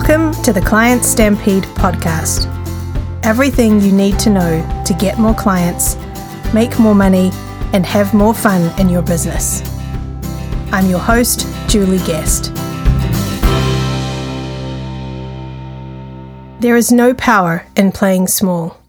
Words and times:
Welcome 0.00 0.32
to 0.44 0.52
the 0.52 0.60
Client 0.60 1.04
Stampede 1.04 1.64
podcast. 1.64 2.46
Everything 3.24 3.80
you 3.80 3.90
need 3.90 4.16
to 4.20 4.30
know 4.30 4.84
to 4.86 4.94
get 4.94 5.18
more 5.18 5.34
clients, 5.34 5.96
make 6.54 6.78
more 6.78 6.94
money, 6.94 7.32
and 7.72 7.84
have 7.84 8.14
more 8.14 8.32
fun 8.32 8.70
in 8.78 8.88
your 8.88 9.02
business. 9.02 9.60
I'm 10.72 10.88
your 10.88 11.00
host, 11.00 11.48
Julie 11.66 11.98
Guest. 12.06 12.54
There 16.60 16.76
is 16.76 16.92
no 16.92 17.12
power 17.12 17.66
in 17.74 17.90
playing 17.90 18.28
small. 18.28 18.80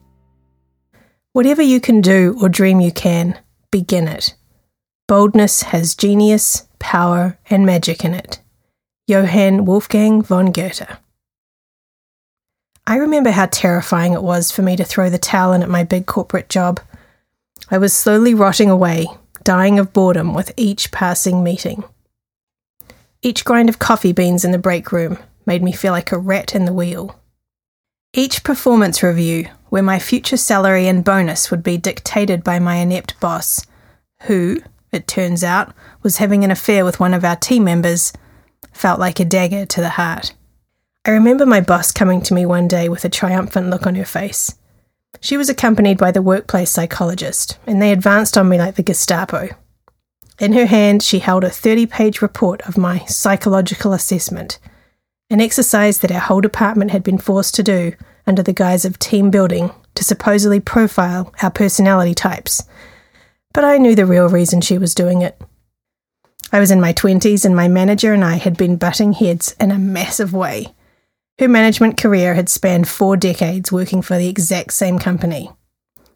Whatever 1.34 1.64
you 1.64 1.82
can 1.82 2.02
do 2.02 2.38
or 2.39 2.50
dream 2.50 2.82
you 2.82 2.92
can, 2.92 3.36
begin 3.71 4.07
it. 4.07 4.36
Boldness 5.07 5.64
has 5.64 5.96
genius, 5.96 6.68
power, 6.78 7.39
and 7.50 7.65
magic 7.65 8.06
in 8.06 8.14
it. 8.14 8.39
Johann 9.10 9.66
Wolfgang 9.66 10.22
von 10.22 10.52
Goethe. 10.52 10.86
I 12.86 12.98
remember 12.98 13.32
how 13.32 13.48
terrifying 13.48 14.14
it 14.14 14.22
was 14.22 14.52
for 14.52 14.62
me 14.62 14.76
to 14.76 14.84
throw 14.84 15.10
the 15.10 15.18
towel 15.18 15.52
in 15.52 15.64
at 15.64 15.68
my 15.70 15.84
big 15.84 16.06
corporate 16.06 16.48
job. 16.48 16.80
I 17.72 17.80
was 17.80 17.92
slowly 17.92 18.36
rotting 18.36 18.70
away, 18.70 19.08
dying 19.44 19.80
of 19.80 19.94
boredom 19.94 20.36
with 20.36 20.52
each 20.58 20.92
passing 20.92 21.44
meeting. 21.44 21.84
Each 23.24 23.44
grind 23.44 23.68
of 23.68 23.80
coffee 23.80 24.14
beans 24.14 24.46
in 24.46 24.52
the 24.52 24.60
break 24.60 24.92
room 24.92 25.18
made 25.44 25.64
me 25.64 25.71
feel 25.71 25.92
like 25.92 26.12
a 26.12 26.18
rat 26.20 26.54
in 26.54 26.66
the 26.66 26.74
wheel. 26.74 27.20
Each 28.14 28.44
performance 28.44 29.02
review, 29.02 29.48
where 29.70 29.82
my 29.82 29.98
future 29.98 30.38
salary 30.38 30.88
and 30.88 31.04
bonus 31.04 31.50
would 31.50 31.64
be 31.64 31.80
dictated 31.80 32.44
by 32.44 32.60
my 32.60 32.76
inept 32.76 33.20
boss, 33.20 33.66
who, 34.28 34.62
it 34.92 35.08
turns 35.08 35.44
out, 35.44 35.73
was 36.04 36.18
having 36.18 36.44
an 36.44 36.52
affair 36.52 36.86
with 36.86 37.00
one 37.00 37.16
of 37.16 37.26
our 37.26 37.36
team 37.36 37.64
members, 37.64 38.14
felt 38.80 38.98
like 38.98 39.20
a 39.20 39.26
dagger 39.26 39.66
to 39.66 39.82
the 39.82 39.90
heart. 39.90 40.34
I 41.04 41.12
remember 41.12 41.46
my 41.46 41.60
boss 41.60 41.92
coming 41.92 42.22
to 42.22 42.34
me 42.34 42.46
one 42.46 42.66
day 42.66 42.88
with 42.88 43.04
a 43.04 43.10
triumphant 43.10 43.70
look 43.70 43.86
on 43.86 43.96
her 43.96 44.06
face. 44.06 44.56
She 45.20 45.36
was 45.36 45.50
accompanied 45.50 45.98
by 45.98 46.12
the 46.12 46.22
workplace 46.22 46.72
psychologist, 46.72 47.58
and 47.68 47.82
they 47.82 47.92
advanced 47.92 48.38
on 48.38 48.48
me 48.48 48.58
like 48.58 48.76
the 48.76 48.84
Gestapo. 48.84 49.50
In 50.40 50.54
her 50.54 50.66
hand, 50.66 51.04
she 51.04 51.20
held 51.20 51.44
a 51.44 51.50
30 51.50 51.88
page 51.88 52.22
report 52.22 52.62
of 52.62 52.78
my 52.78 53.00
psychological 53.00 53.92
assessment, 53.92 54.60
an 55.30 55.42
exercise 55.42 56.00
that 56.00 56.12
our 56.12 56.22
whole 56.22 56.40
department 56.40 56.92
had 56.92 57.04
been 57.04 57.18
forced 57.18 57.56
to 57.56 57.64
do 57.64 57.92
under 58.26 58.42
the 58.42 58.54
guise 58.54 58.86
of 58.86 58.98
team 58.98 59.30
building 59.30 59.72
to 59.96 60.06
supposedly 60.06 60.62
profile 60.62 61.34
our 61.44 61.52
personality 61.52 62.14
types. 62.14 62.64
But 63.54 63.66
I 63.66 63.78
knew 63.78 63.94
the 63.94 64.06
real 64.06 64.30
reason 64.30 64.62
she 64.62 64.78
was 64.78 64.96
doing 64.96 65.22
it. 65.22 65.42
I 66.52 66.59
was 66.59 66.72
in 66.72 66.81
my 66.81 66.94
20s, 66.94 67.45
and 67.45 67.55
my 67.55 67.67
manager 67.67 68.14
and 68.14 68.23
I 68.23 68.36
had 68.36 68.58
been 68.58 68.78
butting 68.78 69.14
heads 69.14 69.55
in 69.59 69.72
a 69.72 69.78
massive 69.78 70.33
way. 70.33 70.73
Her 71.38 71.47
management 71.47 71.97
career 71.97 72.33
had 72.33 72.50
spanned 72.50 72.88
four 72.88 73.16
decades 73.16 73.72
working 73.72 74.02
for 74.02 74.17
the 74.17 74.28
exact 74.28 74.73
same 74.73 75.00
company. 75.00 75.52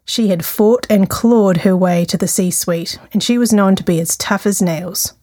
She 0.04 0.28
had 0.28 0.44
fought 0.44 0.86
and 0.90 1.08
clawed 1.08 1.58
her 1.58 1.76
way 1.76 2.04
to 2.06 2.18
the 2.18 2.28
C 2.28 2.50
suite, 2.50 2.98
and 3.12 3.22
she 3.22 3.38
was 3.38 3.52
known 3.52 3.74
to 3.76 3.84
be 3.84 4.00
as 4.00 4.16
tough 4.16 4.44
as 4.44 4.60
nails. 4.60 5.14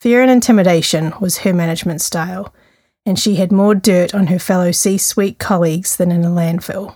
Fear 0.00 0.22
and 0.22 0.30
intimidation 0.30 1.12
was 1.20 1.38
her 1.38 1.52
management 1.52 2.00
style, 2.00 2.54
and 3.04 3.18
she 3.18 3.34
had 3.34 3.52
more 3.52 3.74
dirt 3.74 4.14
on 4.14 4.28
her 4.28 4.38
fellow 4.38 4.70
C 4.72 4.96
suite 4.96 5.38
colleagues 5.38 5.96
than 5.96 6.10
in 6.10 6.24
a 6.24 6.28
landfill. 6.28 6.94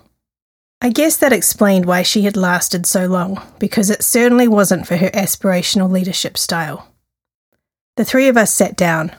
I 0.80 0.90
guess 0.90 1.16
that 1.16 1.32
explained 1.32 1.84
why 1.84 2.02
she 2.02 2.22
had 2.22 2.36
lasted 2.36 2.86
so 2.86 3.06
long, 3.06 3.42
because 3.58 3.90
it 3.90 4.04
certainly 4.04 4.46
wasn't 4.46 4.86
for 4.86 4.96
her 4.96 5.10
aspirational 5.10 5.90
leadership 5.90 6.38
style. 6.38 6.86
The 7.98 8.04
three 8.04 8.28
of 8.28 8.36
us 8.36 8.54
sat 8.54 8.76
down. 8.76 9.10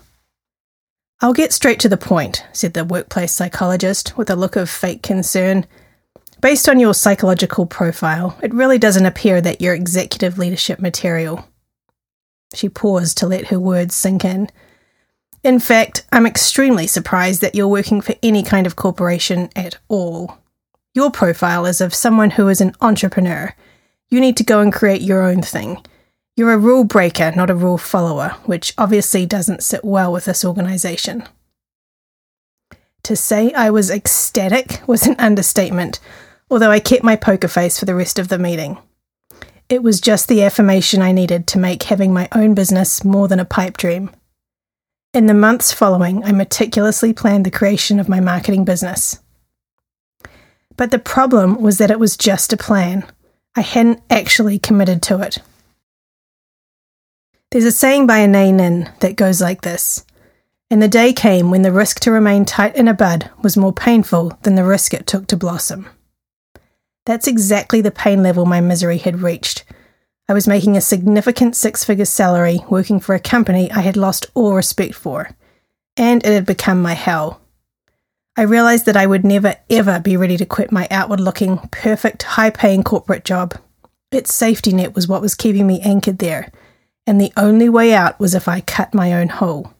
I'll 1.19 1.33
get 1.33 1.51
straight 1.51 1.81
to 1.81 1.89
the 1.89 1.97
point, 1.97 2.45
said 2.53 2.73
the 2.73 2.85
workplace 2.85 3.33
psychologist 3.33 4.17
with 4.17 4.29
a 4.29 4.37
look 4.37 4.55
of 4.55 4.69
fake 4.69 5.03
concern. 5.03 5.67
Based 6.39 6.69
on 6.69 6.79
your 6.79 6.93
psychological 6.93 7.65
profile, 7.65 8.39
it 8.41 8.53
really 8.53 8.77
doesn't 8.77 9.05
appear 9.05 9.41
that 9.41 9.59
you're 9.59 9.73
executive 9.73 10.37
leadership 10.37 10.79
material. 10.79 11.45
She 12.53 12.69
paused 12.69 13.17
to 13.17 13.27
let 13.27 13.47
her 13.47 13.59
words 13.59 13.95
sink 13.95 14.23
in. 14.23 14.49
In 15.43 15.59
fact, 15.59 16.05
I'm 16.13 16.25
extremely 16.25 16.87
surprised 16.87 17.41
that 17.41 17.55
you're 17.55 17.67
working 17.67 17.99
for 17.99 18.15
any 18.23 18.43
kind 18.43 18.65
of 18.65 18.77
corporation 18.77 19.49
at 19.57 19.77
all. 19.89 20.37
Your 20.93 21.11
profile 21.11 21.65
is 21.65 21.81
of 21.81 21.93
someone 21.93 22.29
who 22.29 22.47
is 22.47 22.61
an 22.61 22.73
entrepreneur. 22.79 23.53
You 24.07 24.21
need 24.21 24.37
to 24.37 24.45
go 24.45 24.61
and 24.61 24.71
create 24.71 25.01
your 25.01 25.23
own 25.23 25.41
thing. 25.41 25.83
You're 26.39 26.53
a 26.53 26.57
rule 26.57 26.85
breaker, 26.85 27.33
not 27.35 27.49
a 27.49 27.53
rule 27.53 27.77
follower, 27.77 28.29
which 28.45 28.73
obviously 28.77 29.25
doesn't 29.25 29.61
sit 29.61 29.83
well 29.83 30.13
with 30.13 30.23
this 30.23 30.45
organisation. 30.45 31.27
To 33.03 33.17
say 33.17 33.51
I 33.51 33.71
was 33.71 33.89
ecstatic 33.89 34.81
was 34.87 35.05
an 35.05 35.17
understatement, 35.19 35.99
although 36.49 36.71
I 36.71 36.79
kept 36.79 37.03
my 37.03 37.17
poker 37.17 37.49
face 37.49 37.77
for 37.77 37.83
the 37.83 37.93
rest 37.93 38.19
of 38.19 38.29
the 38.29 38.39
meeting. 38.39 38.77
It 39.67 39.83
was 39.83 39.99
just 39.99 40.29
the 40.29 40.41
affirmation 40.43 41.01
I 41.01 41.11
needed 41.11 41.45
to 41.47 41.59
make 41.59 41.83
having 41.83 42.13
my 42.13 42.29
own 42.31 42.53
business 42.53 43.03
more 43.03 43.27
than 43.27 43.41
a 43.41 43.43
pipe 43.43 43.75
dream. 43.75 44.09
In 45.13 45.25
the 45.25 45.33
months 45.33 45.73
following, 45.73 46.23
I 46.23 46.31
meticulously 46.31 47.11
planned 47.11 47.45
the 47.45 47.51
creation 47.51 47.99
of 47.99 48.07
my 48.07 48.21
marketing 48.21 48.63
business. 48.63 49.19
But 50.77 50.91
the 50.91 50.99
problem 50.99 51.61
was 51.61 51.79
that 51.79 51.91
it 51.91 51.99
was 51.99 52.15
just 52.15 52.53
a 52.53 52.55
plan. 52.55 53.05
I 53.57 53.59
hadn't 53.59 54.01
actually 54.09 54.57
committed 54.57 55.01
to 55.03 55.19
it. 55.19 55.39
There's 57.51 57.65
a 57.65 57.71
saying 57.71 58.05
by 58.05 58.19
Anaïs 58.19 58.53
Nin 58.53 58.91
that 58.99 59.15
goes 59.15 59.41
like 59.41 59.61
this 59.63 60.05
And 60.69 60.83
the 60.83 60.87
day 60.87 61.11
came 61.11 61.49
when 61.49 61.63
the 61.63 61.71
risk 61.71 61.99
to 62.01 62.11
remain 62.11 62.45
tight 62.45 62.75
in 62.75 62.87
a 62.87 62.93
bud 62.93 63.31
was 63.41 63.57
more 63.57 63.73
painful 63.73 64.37
than 64.43 64.53
the 64.53 64.63
risk 64.63 64.93
it 64.93 65.07
took 65.07 65.25
to 65.27 65.37
blossom. 65.37 65.89
That's 67.07 67.27
exactly 67.27 67.81
the 67.81 67.89
pain 67.89 68.21
level 68.21 68.45
my 68.45 68.61
misery 68.61 68.99
had 68.99 69.23
reached. 69.23 69.65
I 70.27 70.33
was 70.33 70.47
making 70.47 70.77
a 70.77 70.81
significant 70.81 71.55
six 71.55 71.83
figure 71.83 72.05
salary 72.05 72.59
working 72.69 72.99
for 72.99 73.15
a 73.15 73.19
company 73.19 73.71
I 73.71 73.81
had 73.81 73.97
lost 73.97 74.27
all 74.35 74.53
respect 74.53 74.93
for, 74.93 75.31
and 75.97 76.23
it 76.23 76.31
had 76.31 76.45
become 76.45 76.83
my 76.83 76.93
hell. 76.93 77.41
I 78.37 78.43
realized 78.43 78.85
that 78.85 78.95
I 78.95 79.07
would 79.07 79.25
never 79.25 79.55
ever 79.71 79.99
be 79.99 80.15
ready 80.15 80.37
to 80.37 80.45
quit 80.45 80.71
my 80.71 80.87
outward 80.91 81.19
looking, 81.19 81.57
perfect, 81.71 82.21
high 82.21 82.51
paying 82.51 82.83
corporate 82.83 83.25
job. 83.25 83.55
Its 84.11 84.31
safety 84.31 84.71
net 84.71 84.93
was 84.93 85.07
what 85.07 85.21
was 85.21 85.33
keeping 85.33 85.65
me 85.65 85.81
anchored 85.81 86.19
there 86.19 86.51
and 87.09 87.19
the 87.19 87.33
only 87.35 87.67
way 87.67 87.91
out 87.91 88.19
was 88.19 88.35
if 88.35 88.47
I 88.47 88.61
cut 88.61 88.93
my 88.93 89.13
own 89.13 89.29
hole. 89.29 89.73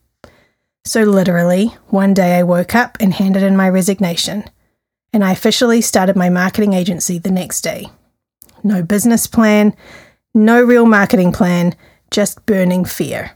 So, 0.83 1.03
literally, 1.03 1.67
one 1.89 2.15
day 2.15 2.39
I 2.39 2.41
woke 2.41 2.73
up 2.73 2.97
and 2.99 3.13
handed 3.13 3.43
in 3.43 3.55
my 3.55 3.69
resignation, 3.69 4.45
and 5.13 5.23
I 5.23 5.33
officially 5.33 5.79
started 5.81 6.15
my 6.15 6.29
marketing 6.29 6.73
agency 6.73 7.19
the 7.19 7.29
next 7.29 7.61
day. 7.61 7.85
No 8.63 8.81
business 8.81 9.27
plan, 9.27 9.75
no 10.33 10.59
real 10.63 10.87
marketing 10.87 11.31
plan, 11.31 11.75
just 12.09 12.43
burning 12.47 12.83
fear. 12.83 13.33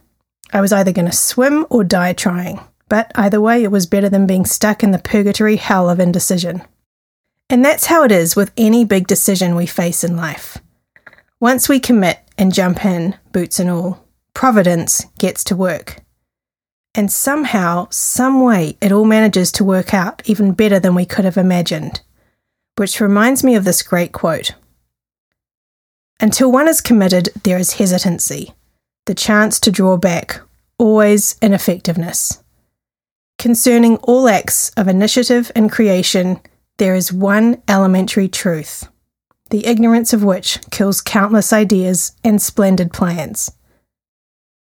I 0.51 0.59
was 0.59 0.73
either 0.73 0.91
going 0.91 1.05
to 1.05 1.15
swim 1.15 1.67
or 1.69 1.83
die 1.83 2.13
trying, 2.13 2.61
but 2.89 3.11
either 3.13 3.39
way, 3.39 3.63
it 3.63 3.69
was 3.69 3.85
better 3.85 4.09
than 4.09 4.25
being 4.25 4.45
stuck 4.45 4.81
in 4.81 4.89
the 4.89 4.97
purgatory 4.97 5.57
hell 5.57 5.87
of 5.87 5.99
indecision. 5.99 6.63
And 7.47 7.63
that's 7.63 7.85
how 7.85 8.03
it 8.03 8.11
is 8.11 8.35
with 8.35 8.51
any 8.57 8.85
big 8.85 9.05
decision 9.05 9.55
we 9.55 9.67
face 9.67 10.03
in 10.03 10.17
life. 10.17 10.57
Once 11.39 11.69
we 11.69 11.79
commit 11.79 12.19
and 12.43 12.53
jump 12.53 12.83
in, 12.83 13.15
boots 13.31 13.57
and 13.57 13.69
all, 13.69 14.05
Providence 14.33 15.05
gets 15.17 15.45
to 15.45 15.55
work. 15.55 16.01
And 16.93 17.09
somehow, 17.09 17.87
some 17.89 18.41
way, 18.41 18.77
it 18.81 18.91
all 18.91 19.05
manages 19.05 19.49
to 19.53 19.63
work 19.63 19.93
out 19.93 20.21
even 20.25 20.51
better 20.51 20.77
than 20.77 20.93
we 20.93 21.05
could 21.05 21.23
have 21.23 21.37
imagined. 21.37 22.01
Which 22.75 22.99
reminds 22.99 23.45
me 23.45 23.55
of 23.55 23.63
this 23.63 23.81
great 23.81 24.11
quote 24.11 24.55
Until 26.19 26.51
one 26.51 26.67
is 26.67 26.81
committed, 26.81 27.29
there 27.43 27.57
is 27.57 27.75
hesitancy, 27.75 28.53
the 29.05 29.15
chance 29.15 29.57
to 29.61 29.71
draw 29.71 29.95
back, 29.95 30.41
always 30.77 31.37
ineffectiveness. 31.41 32.43
Concerning 33.39 33.95
all 33.99 34.27
acts 34.27 34.69
of 34.71 34.89
initiative 34.89 35.49
and 35.55 35.71
creation, 35.71 36.41
there 36.77 36.93
is 36.93 37.13
one 37.13 37.63
elementary 37.69 38.27
truth 38.27 38.89
the 39.53 39.67
ignorance 39.67 40.13
of 40.13 40.23
which 40.23 40.57
kills 40.71 40.99
countless 40.99 41.53
ideas 41.53 42.13
and 42.23 42.41
splendid 42.41 42.91
plans. 42.91 43.51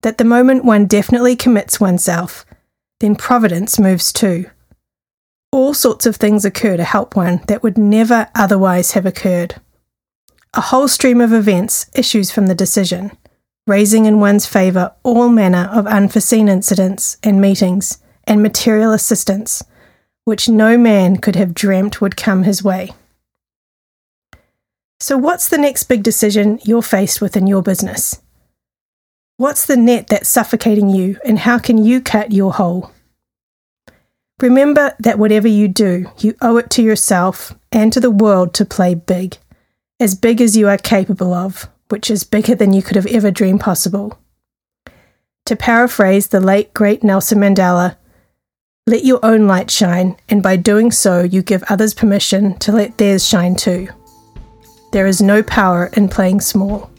That 0.02 0.18
the 0.18 0.24
moment 0.24 0.64
one 0.64 0.86
definitely 0.86 1.36
commits 1.36 1.78
oneself, 1.78 2.46
then 3.02 3.18
providence 3.18 3.78
moves 3.78 4.14
too. 4.14 4.50
All 5.52 5.74
sorts 5.74 6.06
of 6.06 6.16
things 6.16 6.46
occur 6.46 6.78
to 6.78 6.86
help 6.86 7.18
one 7.18 7.42
that 7.50 7.64
would 7.64 7.78
never 7.78 8.30
otherwise 8.34 8.92
have 8.92 9.06
occurred. 9.06 9.56
A 10.54 10.62
whole 10.62 10.88
stream 10.88 11.20
of 11.20 11.34
events 11.34 11.92
issues 11.94 12.32
from 12.32 12.48
the 12.48 12.56
decision, 12.56 13.12
raising 13.68 14.06
in 14.06 14.22
one's 14.22 14.46
favour 14.46 14.94
all 15.04 15.28
manner 15.28 15.70
of 15.70 15.86
unforeseen 15.86 16.48
incidents 16.48 17.18
and 17.24 17.42
meetings 17.42 18.02
and 18.24 18.42
material 18.42 18.94
assistance, 18.94 19.66
which 20.24 20.48
no 20.48 20.78
man 20.78 21.18
could 21.18 21.36
have 21.36 21.54
dreamt 21.54 22.00
would 22.00 22.16
come 22.16 22.44
his 22.44 22.64
way. 22.64 22.92
So, 25.08 25.18
what's 25.18 25.48
the 25.48 25.58
next 25.58 25.86
big 25.86 26.04
decision 26.04 26.60
you're 26.66 26.82
faced 26.82 27.22
with 27.22 27.38
in 27.38 27.48
your 27.48 27.62
business? 27.62 28.22
What's 29.38 29.66
the 29.66 29.78
net 29.78 30.08
that's 30.08 30.28
suffocating 30.28 30.90
you, 30.90 31.18
and 31.24 31.40
how 31.40 31.60
can 31.60 31.78
you 31.78 32.02
cut 32.02 32.34
your 32.34 32.52
hole? 32.52 32.92
Remember 34.42 34.94
that 35.00 35.18
whatever 35.18 35.48
you 35.48 35.70
do, 35.70 36.12
you 36.18 36.36
owe 36.42 36.58
it 36.58 36.70
to 36.72 36.84
yourself 36.84 37.56
and 37.72 37.94
to 37.94 38.02
the 38.02 38.12
world 38.12 38.54
to 38.56 38.66
play 38.66 38.96
big, 38.96 39.38
as 39.98 40.14
big 40.14 40.42
as 40.42 40.58
you 40.58 40.68
are 40.68 40.78
capable 40.78 41.34
of, 41.34 41.70
which 41.88 42.12
is 42.12 42.26
bigger 42.26 42.56
than 42.56 42.74
you 42.74 42.82
could 42.82 42.98
have 42.98 43.08
ever 43.08 43.32
dreamed 43.32 43.62
possible. 43.62 44.20
To 45.46 45.56
paraphrase 45.56 46.28
the 46.28 46.42
late 46.42 46.74
great 46.74 47.02
Nelson 47.02 47.40
Mandela, 47.40 47.96
let 48.86 49.06
your 49.06 49.22
own 49.24 49.48
light 49.48 49.72
shine, 49.72 50.18
and 50.28 50.44
by 50.44 50.58
doing 50.58 50.92
so, 50.92 51.24
you 51.24 51.42
give 51.42 51.64
others 51.70 51.94
permission 51.94 52.60
to 52.60 52.74
let 52.74 52.98
theirs 52.98 53.26
shine 53.26 53.56
too. 53.56 53.88
There 54.98 55.06
is 55.06 55.22
no 55.22 55.44
power 55.44 55.92
in 55.94 56.10
playing 56.10 56.42
small. 56.42 56.90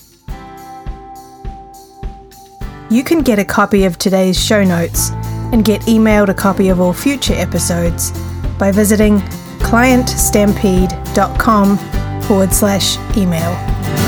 You 2.90 3.02
can 3.02 3.22
get 3.22 3.40
a 3.40 3.44
copy 3.44 3.86
of 3.86 3.98
today's 3.98 4.40
show 4.40 4.62
notes 4.62 5.10
and 5.50 5.64
get 5.64 5.80
emailed 5.80 6.28
a 6.28 6.34
copy 6.34 6.68
of 6.68 6.78
all 6.78 6.92
future 6.92 7.34
episodes 7.34 8.12
by 8.56 8.70
visiting 8.70 9.18
clientstampede.com 9.66 11.78
forward 12.22 12.52
slash 12.52 12.98
email. 13.16 14.07